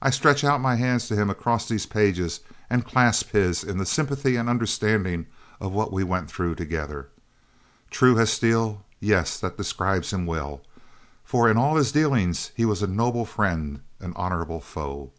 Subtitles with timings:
[0.00, 2.38] I stretch out my hands to him across these pages
[2.70, 5.26] and clasp his in the sympathy and understanding
[5.60, 7.08] of what we went through together.
[7.90, 8.84] True as steel!
[9.00, 10.60] Yes, that describes him well,
[11.24, 15.10] for in all his dealings he was a noble friend, an honourable foe.